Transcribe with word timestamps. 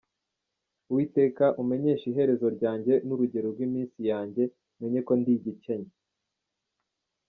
“Uwiteka, 0.89 1.45
umenyeshe 1.61 2.05
iherezo 2.11 2.47
ryanjye, 2.57 2.93
N’urugero 3.07 3.47
rw’iminsi 3.53 3.99
yanjye, 4.11 4.43
Menye 4.79 4.99
ko 5.07 5.11
ndi 5.19 5.31
igikenya.” 5.37 5.91